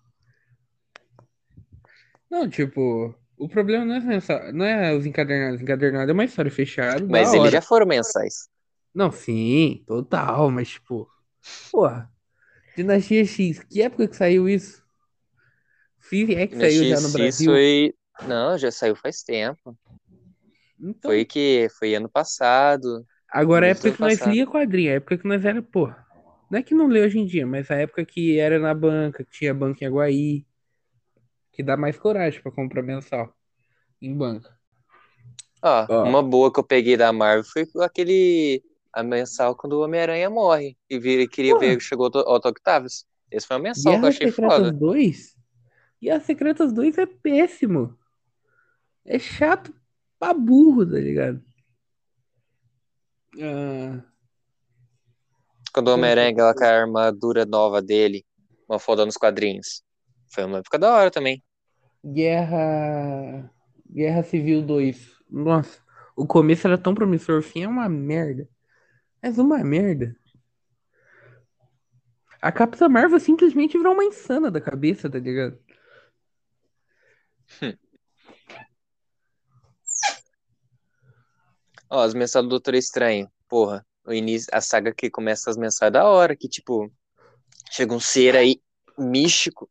[2.28, 3.14] Não, tipo.
[3.36, 5.60] O problema não é, mensal, não é os encadernados.
[5.60, 7.04] Encadernado é uma história fechada.
[7.08, 8.48] Mas eles já foram mensais.
[8.94, 11.08] Não, sim, total, mas tipo.
[11.70, 12.10] Porra.
[12.76, 14.81] Dinastia X, que época que saiu isso?
[16.02, 17.50] Fiz é que saiu já no Brasil.
[17.50, 17.94] foi.
[18.28, 19.76] Não, já saiu faz tempo.
[20.78, 23.06] Então, Foi que foi ano passado.
[23.28, 26.04] agora a do época que nós lia quadrinho, a época que nós era, porra.
[26.50, 29.24] Não é que não lê hoje em dia, mas a época que era na banca,
[29.24, 30.44] que tinha banca em Aguaí,
[31.52, 33.32] que dá mais coragem pra comprar mensal
[34.00, 34.54] em banca.
[35.62, 36.04] Ó, Ó.
[36.04, 38.62] uma boa que eu peguei da Marvel foi aquele.
[38.92, 40.76] A mensal quando o Homem-Aranha morre.
[40.90, 41.66] E vira, queria Porra.
[41.66, 43.06] ver, chegou o Otto Octavius.
[43.30, 44.72] Esse foi uma mensal que eu Guerra achei Secretas foda.
[44.72, 45.36] 2?
[46.02, 47.96] Guerra Secretas 2 é péssimo.
[49.04, 49.72] É chato
[50.18, 51.40] pra burro, tá ligado?
[53.40, 54.02] Ah,
[55.72, 58.24] Quando o Homem-Aranha, com a armadura nova dele,
[58.68, 59.82] uma foda nos quadrinhos.
[60.28, 61.42] Foi uma época da hora também.
[62.04, 63.48] Guerra.
[63.88, 65.22] Guerra Civil 2.
[65.30, 65.80] Nossa,
[66.16, 68.48] o começo era tão promissor, o fim é uma merda.
[69.22, 70.16] Mas uma merda.
[72.40, 75.56] A Capitã Marvel simplesmente virou uma insana da cabeça, tá ligado?
[81.90, 83.28] Ó, as mensagens do Doutor Estranho.
[83.48, 86.90] Porra, o início, a saga que começa as mensagens da hora, que tipo,
[87.70, 88.60] chega um ser aí
[88.98, 89.68] místico.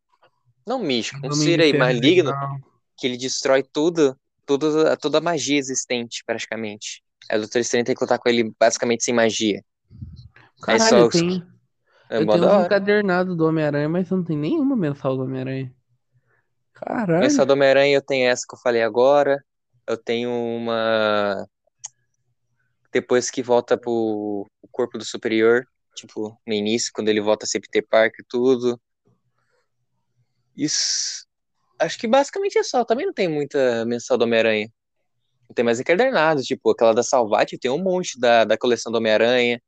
[0.66, 2.58] Não místico, um Homem ser aí maligno legal.
[2.98, 4.16] que ele destrói tudo,
[4.46, 7.04] tudo, toda a magia existente, praticamente.
[7.30, 9.64] Aí o Doutor Estranho tem que lutar com ele basicamente sem magia.
[10.68, 11.44] Aí Caralho, só- tem,
[12.10, 12.66] É eu tenho hora.
[12.66, 15.74] encadernados do Homem-Aranha, mas não tem nenhuma mensal do Homem-Aranha.
[16.74, 17.20] Caralho.
[17.20, 19.44] Mensal do Homem-Aranha eu tenho essa que eu falei agora.
[19.88, 21.48] Eu tenho uma.
[22.92, 27.60] Depois que volta pro corpo do superior, tipo, no início, quando ele volta a ser
[27.60, 28.80] Peter Parker e tudo.
[30.56, 31.26] Isso.
[31.80, 32.84] Acho que basicamente é só.
[32.86, 34.70] Também não tem muita mensal do Homem-Aranha.
[35.50, 38.98] Não tem mais encadernado, tipo, aquela da Salvati tem um monte da, da coleção do
[38.98, 39.62] Homem-Aranha.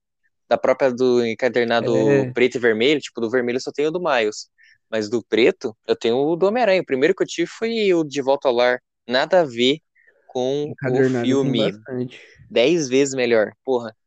[0.48, 2.32] Da própria do encadernado É.
[2.32, 4.50] preto e vermelho, tipo, do vermelho eu só tenho o do Miles.
[4.94, 6.80] Mas do preto, eu tenho o do Homem-Aranha.
[6.80, 8.80] O primeiro que eu tive foi o de Volta ao Lar.
[9.08, 9.80] Nada a ver
[10.28, 11.72] com o filme.
[12.48, 13.54] Dez vezes melhor.
[13.66, 13.98] Porra.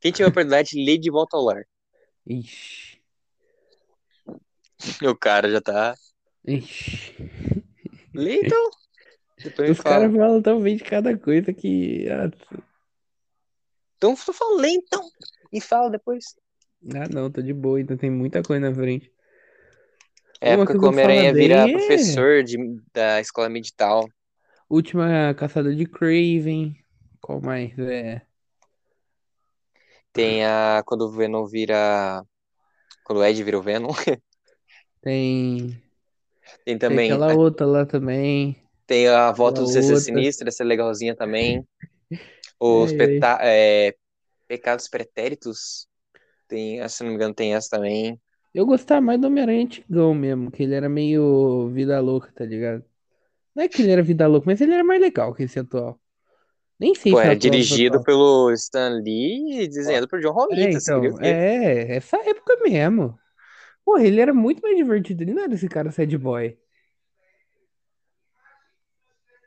[0.00, 1.64] Quem tiver a oportunidade, lê de Volta ao Lar.
[2.26, 3.00] Ixi.
[5.04, 5.94] O cara já tá.
[6.44, 7.14] Ixi.
[8.12, 8.70] Lê então.
[9.40, 12.08] Depois Os caras falam tão bem de cada coisa que.
[12.08, 12.28] Ah,
[13.98, 15.08] Então tu fala, lê então.
[15.52, 16.24] E fala depois.
[16.92, 19.12] ah, não, tô de boa, ainda tem muita coisa na frente.
[20.40, 22.56] É a época que o Homem-Aranha vira é- professor de,
[22.92, 24.08] da escola medital.
[24.68, 26.76] Última caçada de Craven.
[27.20, 27.76] Qual mais?
[27.78, 28.22] É.
[30.12, 30.82] Tem a.
[30.86, 32.24] Quando o Venom vira.
[33.04, 33.90] Quando o Ed vira o Venom.
[35.02, 35.68] Tem.
[35.68, 35.80] Tem
[36.64, 37.12] Tem também.
[37.12, 38.56] aquela outra lá também.
[38.86, 40.00] Tem a volta do CC outra.
[40.00, 41.66] Sinistro, essa é legalzinha também.
[42.58, 43.94] Os Ai, peta- é,
[44.48, 45.86] Pecados Pretéritos.
[46.48, 48.20] Tem, se não me engano, tem essa também.
[48.54, 52.84] Eu gostava mais do Homem-Aranha antigão mesmo, que ele era meio vida louca, tá ligado?
[53.54, 56.00] Não é que ele era vida louca, mas ele era mais legal que esse atual.
[56.80, 58.06] Nem sei Pô, se é era atual do dirigido atual.
[58.06, 60.80] pelo Stan Lee e desenhado por John É, Romita.
[60.80, 63.18] Queria então, é, essa época mesmo.
[63.84, 66.58] Porra, ele era muito mais divertido, ele não era esse cara sad boy.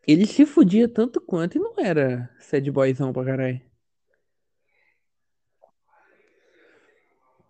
[0.08, 3.62] Ele se fudia tanto quanto e não era sad boyzão pra caralho.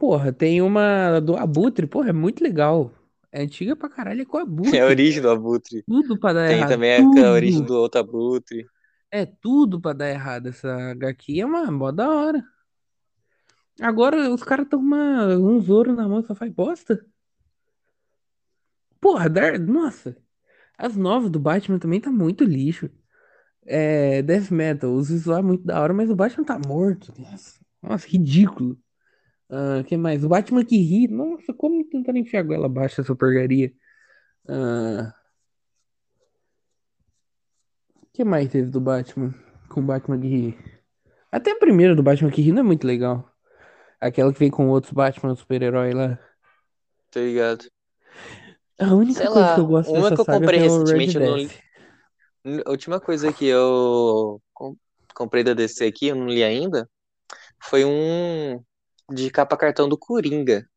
[0.04, 2.92] Porra, tem uma do Abutre, porra, é muito legal.
[3.32, 4.78] É antiga pra caralho, é com o Abutre.
[4.78, 5.82] É a origem do Abutre.
[5.84, 6.70] Tudo pra dar Tem errado.
[6.70, 7.26] também a- tudo.
[7.26, 8.68] a origem do outro Abutre.
[9.10, 10.48] É tudo pra dar errado.
[10.50, 12.44] Essa HQ é uma mó da hora.
[13.80, 17.06] Agora os caras estão com uma, um Zoro na mão e só faz bosta.
[19.00, 19.58] Porra, Dar...
[19.58, 20.18] nossa.
[20.78, 22.89] As novas do Batman também tá muito lixo.
[23.66, 27.13] É, Death Metal, os visuais é muito da hora, mas o Batman tá morto.
[27.18, 28.78] Nossa, nossa ridículo.
[29.50, 30.24] Ah, que mais?
[30.24, 31.08] O Batman que ri.
[31.08, 33.72] Nossa, como tentaram enfiar a goela abaixo essa porcaria?
[34.48, 35.14] Ah,
[38.14, 39.34] que mais teve do Batman?
[39.70, 40.58] Com o Batman que ri.
[41.32, 43.30] Até a primeira do Batman que ri não é muito legal.
[44.00, 46.20] Aquela que vem com outros Batman super-herói lá.
[47.12, 47.66] Tá ligado?
[48.80, 50.64] A única Sei coisa lá, que eu gosto uma dessa que eu saga comprei é
[50.64, 52.62] recentemente, eu não.
[52.66, 54.76] A última coisa que eu com-
[55.16, 56.90] comprei da DC aqui, eu não li ainda,
[57.62, 58.62] foi um
[59.12, 60.68] de capa cartão do Coringa.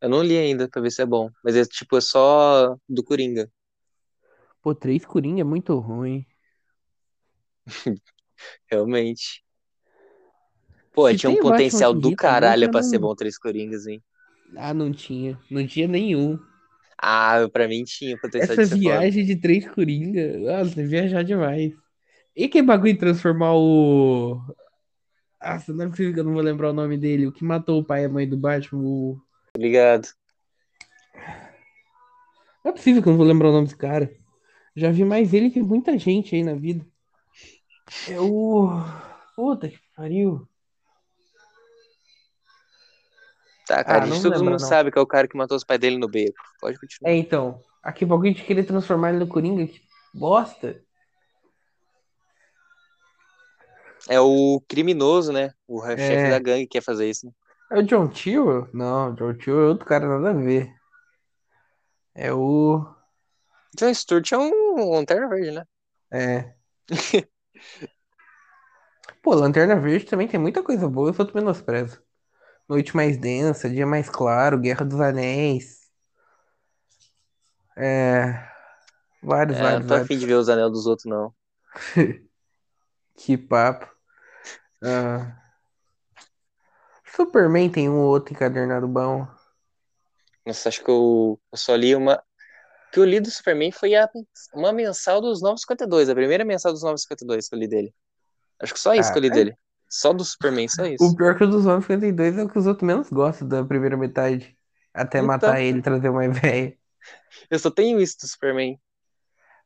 [0.00, 3.04] Eu não li ainda pra ver se é bom, mas é tipo é só do
[3.04, 3.50] Coringa.
[4.62, 6.26] Pô, três Coringa é muito ruim.
[8.70, 9.44] Realmente.
[10.92, 14.02] Pô, Se tinha um potencial do também, caralho pra ser não- bom Três Coringas, hein?
[14.56, 15.38] Ah, não tinha.
[15.50, 16.38] Não tinha nenhum.
[16.98, 18.98] Ah, pra mim tinha potencial Essa de ser foda.
[19.00, 20.38] viagem de três Coringa.
[20.38, 21.72] Nossa, viajar demais.
[22.34, 24.40] E que bagulho transformar o.
[25.42, 27.26] Nossa, não é possível que eu não vou lembrar o nome dele.
[27.26, 28.80] O que matou o pai e a mãe do Batman.
[28.82, 29.20] O...
[29.56, 30.08] Ligado?
[32.64, 34.14] Não é possível que eu não vou lembrar o nome desse cara.
[34.76, 36.86] Já vi mais ele que muita gente aí na vida.
[38.08, 38.68] É o.
[39.34, 40.46] Puta que pariu.
[43.66, 44.58] Tá, cara, Ah, todo lembro, mundo não.
[44.58, 46.34] sabe que é o cara que matou os pais dele no beco.
[46.60, 47.10] Pode continuar.
[47.10, 47.62] É, então.
[47.82, 49.66] Aqui bagulho de querer transformar ele no Coringa.
[49.66, 49.80] Que
[50.12, 50.82] bosta.
[54.08, 55.52] É o criminoso, né?
[55.68, 56.30] O chefe É.
[56.30, 57.26] da gangue que quer fazer isso.
[57.26, 57.32] né?
[57.72, 58.68] É o John Tio?
[58.72, 60.72] Não, John Tio é outro cara, nada a ver.
[62.14, 62.84] É o.
[63.76, 65.64] John Stewart é um Lanterna Verde, né?
[66.10, 66.54] É.
[69.22, 72.02] Pô, Lanterna Verde também tem muita coisa boa, eu só menosprezo.
[72.68, 75.90] Noite mais densa, dia mais claro, Guerra dos Anéis.
[77.76, 78.48] É.
[79.22, 80.18] Vários, É, vários, não tô afim vários.
[80.18, 81.34] de ver os anel dos outros, não.
[83.16, 83.86] Que papo.
[84.82, 85.36] Ah.
[87.04, 89.26] Superman tem um ou outro encadernado bom.
[90.46, 92.16] Nossa, acho que eu, eu só li uma.
[92.16, 94.08] O que eu li do Superman foi a,
[94.54, 97.94] uma mensal dos 952, a primeira mensal dos 952 que eu li dele.
[98.60, 99.30] Acho que só isso Ah, que eu li é?
[99.30, 99.56] dele.
[99.88, 101.16] Só do Superman, só O isso.
[101.16, 104.56] pior que o dos 952 é o que os outros menos gostam da primeira metade.
[104.94, 105.26] Até Então.
[105.28, 106.76] matar ele e trazer uma véia.
[107.50, 108.80] Eu só tenho isso do Superman.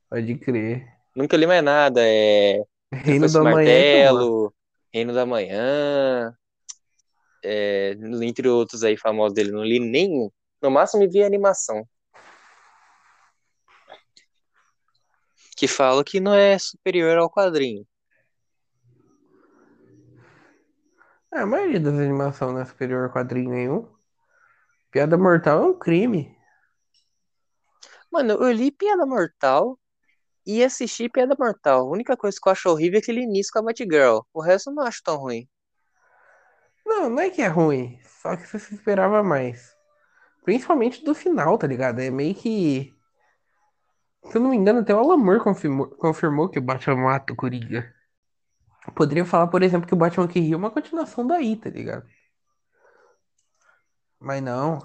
[0.09, 0.89] Pode crer.
[1.15, 2.01] Nunca li mais nada.
[2.05, 2.61] É.
[2.95, 3.55] Reino da Manhã.
[3.55, 3.55] gosto.
[3.55, 4.55] Martelo,
[4.93, 6.37] Reino da Manhã.
[7.45, 10.31] é, entre outros aí famosos dele, não li nenhum.
[10.63, 11.87] No máximo vi a animação.
[15.57, 17.87] Que fala que não é superior ao quadrinho.
[21.33, 23.89] É, a maioria das animações não é superior a quadrinho nenhum.
[24.91, 26.35] Piada Mortal é um crime.
[28.11, 29.79] Mano, eu li Piada Mortal
[30.47, 31.81] e assisti Piada Mortal.
[31.81, 34.21] A única coisa que eu acho horrível é aquele início com a Batgirl.
[34.33, 35.49] O resto eu não acho tão ruim.
[36.85, 37.99] Não, não é que é ruim.
[38.21, 39.75] Só que você se esperava mais.
[40.45, 42.01] Principalmente do final, tá ligado?
[42.01, 42.95] É meio que.
[44.27, 47.37] Se eu não me engano, até o Alan confirmou, confirmou que o Batman mata o
[47.37, 47.93] Coringa.
[48.95, 52.07] Poderia falar, por exemplo, que o Batman que ria é uma continuação daí, tá ligado?
[54.21, 54.79] Mas não.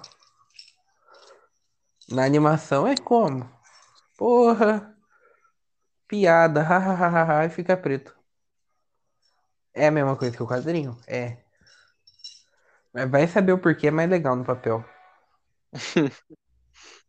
[2.08, 3.48] Na animação é como?
[4.16, 4.94] Porra.
[6.10, 8.12] Piada, hahaha, e fica preto.
[9.72, 10.98] É a mesma coisa que o quadrinho?
[11.06, 11.36] É.
[12.92, 14.84] Mas vai saber o porquê é mais legal no papel.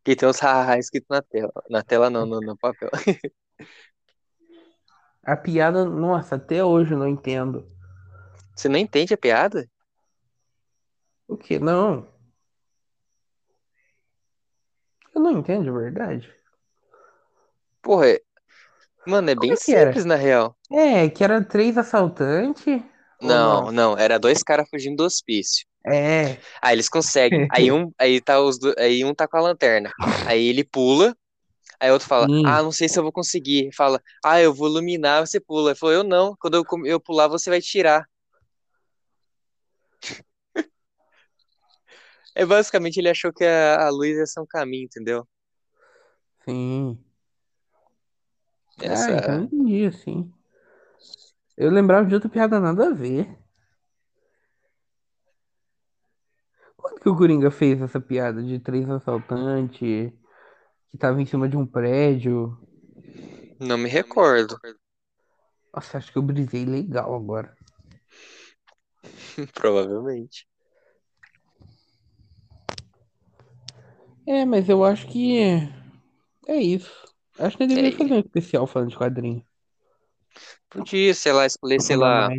[0.04, 1.52] Que tem os hahaha escrito na tela.
[1.70, 2.90] Na tela não, no, no papel.
[5.24, 7.68] A piada, nossa, até hoje eu não entendo.
[8.56, 9.68] Você não entende a piada?
[11.28, 11.58] O que?
[11.58, 12.08] Não.
[15.16, 16.34] Eu não entendo de verdade.
[17.82, 18.18] Porra,
[19.08, 20.56] mano, é bem é simples na real.
[20.72, 22.66] É, que era três assaltantes.
[23.22, 25.66] ou Não, não, era dois caras fugindo do hospício.
[25.86, 26.38] É.
[26.62, 27.46] Aí eles conseguem.
[27.52, 29.92] Aí um, aí tá os do- aí um tá com a lanterna.
[30.28, 31.16] Aí ele pula.
[31.80, 32.44] Aí outro fala: Sim.
[32.46, 33.70] "Ah, não sei se eu vou conseguir".
[33.76, 35.72] Fala: "Ah, eu vou iluminar, você pula".
[35.72, 36.36] Ele falou: "Eu não.
[36.40, 38.06] Quando eu, eu pular, você vai tirar".
[42.36, 45.28] É basicamente ele achou que a, a luz ia ser um caminho, entendeu?
[46.46, 47.04] Sim.
[48.80, 50.32] Ah, Essa então eu entendi, assim.
[51.58, 53.38] Eu lembrava de outra piada nada a ver.
[56.76, 61.56] Quando que o Coringa fez essa piada de três assaltantes que tava em cima de
[61.58, 62.58] um prédio?
[63.60, 64.60] não me recordo.
[65.74, 67.56] Nossa, acho que eu brisei legal agora.
[69.54, 70.48] Provavelmente.
[74.28, 75.40] É, mas eu acho que
[76.48, 76.92] é isso.
[77.42, 77.98] Acho que deveria É.
[77.98, 79.44] fazer um especial falando de quadrinho.
[80.70, 82.30] Podia, sei lá, escolher, sei lá,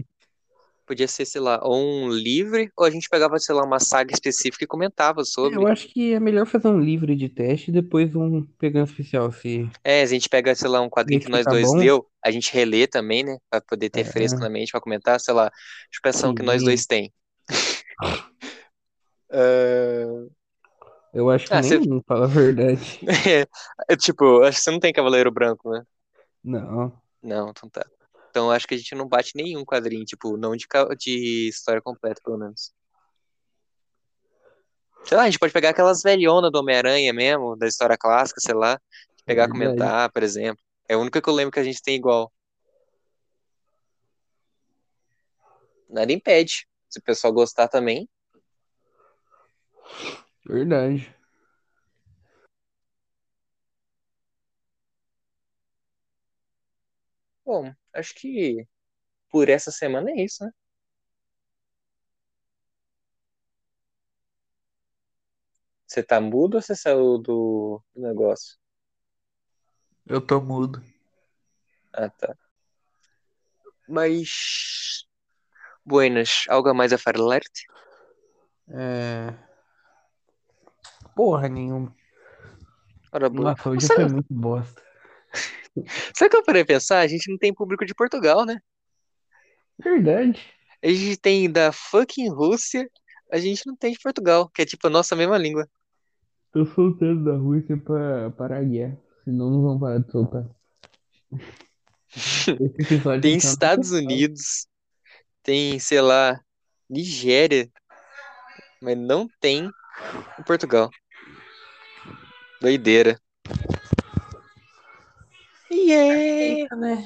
[0.87, 4.13] podia ser, sei lá, ou um livre, ou a gente pegava, sei lá, uma saga
[4.13, 5.57] específica e comentava sobre.
[5.57, 9.31] Eu acho que é melhor fazer um livre de teste e depois um pegando especial.
[9.33, 11.79] Se É, a gente pega, sei lá, um quadrinho que nós tá dois bom.
[11.79, 13.37] leu, a gente relê também, né?
[13.51, 14.05] Pra poder ter É.
[14.05, 15.51] fresco na mente pra comentar, sei lá,
[15.93, 17.13] expressão que nós dois tem.
[18.01, 18.31] Ah,
[21.13, 23.01] eu acho que Ah, você- nenhum, fala a verdade.
[23.89, 25.85] é, tipo, acho que você não tem Cavaleiro Branco, né?
[26.43, 27.01] Não.
[27.23, 27.85] Não, então tá.
[28.31, 30.67] Então acho que a gente não bate nenhum quadrinho, tipo, não de,
[30.99, 32.73] de história completa, pelo menos.
[35.05, 38.55] Sei lá, a gente pode pegar aquelas velhonas do Homem-Aranha mesmo, da história clássica, sei
[38.55, 38.81] lá,
[39.27, 39.53] pegar Verdade.
[39.61, 40.63] comentar, por exemplo.
[40.89, 42.33] É a única que eu lembro que a gente tem igual.
[45.89, 46.67] Nada impede.
[46.89, 48.09] Se o pessoal gostar também.
[50.47, 51.13] Verdade.
[57.45, 58.67] Bom, acho que
[59.31, 60.51] por essa semana é isso, né?
[65.87, 68.57] Você tá mudo ou você saiu do do negócio?
[70.07, 70.83] Eu tô mudo.
[71.93, 72.35] Ah, tá.
[73.89, 75.07] Mas.
[75.85, 77.41] Buenas, algo a mais a falar?
[78.69, 79.52] É...
[81.15, 81.95] Porra nenhuma.
[83.13, 83.51] Ora, boa.
[83.51, 84.83] Nossa, hoje Sabe, foi muito bosta.
[86.17, 87.01] sabe o que eu parei pensar?
[87.01, 88.59] A gente não tem público de Portugal, né?
[89.79, 90.41] Verdade.
[90.83, 92.89] A gente tem da fucking Rússia,
[93.31, 95.69] a gente não tem de Portugal, que é tipo a nossa mesma língua.
[96.53, 98.99] Tô soltando da Rússia pra parar a guerra.
[99.25, 100.45] Senão não vão parar de soltar.
[103.23, 103.93] Tem tá Estados.
[103.93, 104.67] Unidos,
[105.43, 106.39] tem, sei lá,
[106.89, 107.71] Nigéria,
[108.83, 109.71] mas não tem
[110.39, 110.91] em Portugal.
[112.63, 113.21] Doideira.
[115.69, 117.03] Yeah, Eita, né?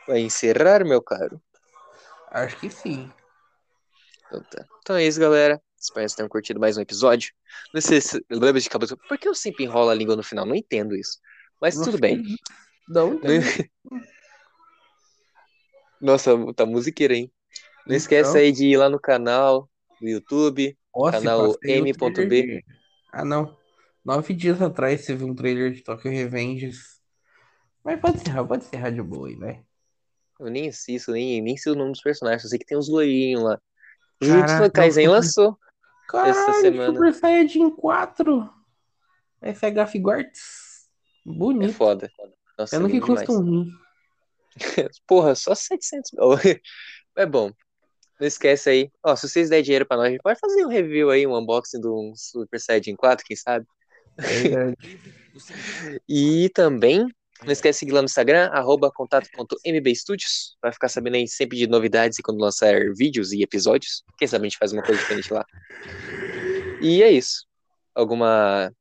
[0.08, 1.40] Vai encerrar, meu caro?
[2.32, 3.08] Acho que sim.
[4.26, 4.66] Então, tá.
[4.80, 5.62] Então é isso, galera.
[5.78, 7.32] Espero que vocês tenham curtido mais um episódio.
[7.72, 8.96] Não sei se lembra de cabeça.
[8.96, 10.44] Por que eu sempre enrolo a língua no final?
[10.44, 11.20] Não entendo isso.
[11.60, 12.20] Mas Não tudo bem.
[12.88, 13.40] Não- também?
[16.00, 17.30] Nossa, tá musiqueira, hein?
[17.88, 18.40] Não esquece Então.
[18.40, 19.68] aí de ir lá no canal
[20.00, 22.26] do YouTube, Nossa, canal M.B.
[22.26, 22.64] de-
[23.12, 23.56] Ah, não.
[24.04, 27.00] Nove dias atrás teve um trailer de Tokyo Revengers.
[27.84, 29.62] Mas pode encerrar, pode encerrar de boa aí, vai.
[30.38, 32.88] Eu nem assisto, nem, nem sei o nome dos personagens, eu sei que tem uns
[32.88, 33.60] loirinhos lá.
[34.20, 35.58] Jujutsu Kaisen eu- lançou.
[36.08, 36.92] Caralho, semana.
[36.94, 38.50] Super Saiyajin 4.
[39.42, 40.88] FH Gortz.
[41.26, 41.72] É Bonito.
[41.74, 42.10] foda.
[42.58, 43.70] Nossa, Pena que lindo custa um rim.
[45.06, 46.28] Porra, só 700 mil.
[47.16, 47.50] É bom.
[48.18, 48.90] Não esquece aí.
[49.02, 51.36] Ó, se vocês der dinheiro pra nós, a gente pode fazer um review aí, um
[51.36, 53.66] unboxing de um Super Saiyajin 4, quem sabe?
[54.16, 54.76] Verdade.
[56.08, 57.06] E também,
[57.44, 60.56] não esquece de seguir lá no Instagram, arroba contato.mbstudios.
[60.60, 64.02] Vai ficar sabendo aí sempre de novidades e quando lançar vídeos e episódios.
[64.18, 65.44] Quem sabe a gente faz uma coisa diferente lá.
[66.82, 67.46] E é isso.
[67.94, 68.72] Alguma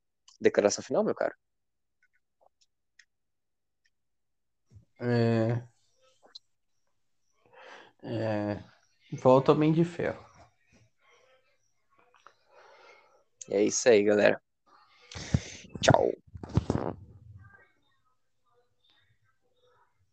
[0.42, 1.34] declaração final, meu caro?
[5.00, 5.62] É...
[8.04, 8.77] É...
[9.12, 10.26] Volta Homem de Ferro.
[13.50, 14.42] É isso aí, galera.
[15.82, 16.12] Tchau.